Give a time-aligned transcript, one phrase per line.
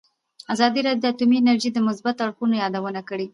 [0.53, 3.27] ازادي راډیو د اټومي انرژي د مثبتو اړخونو یادونه کړې.